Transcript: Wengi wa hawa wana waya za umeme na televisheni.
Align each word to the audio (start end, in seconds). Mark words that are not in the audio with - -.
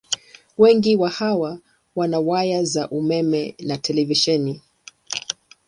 Wengi 0.57 0.95
wa 0.95 1.09
hawa 1.09 1.59
wana 1.95 2.19
waya 2.19 2.63
za 2.63 2.89
umeme 2.89 3.55
na 3.59 3.77
televisheni. 3.77 4.61